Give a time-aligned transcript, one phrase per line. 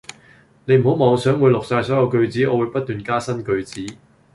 [0.65, 3.85] 你唔好妄想會錄晒所有句子，我會不斷加新句子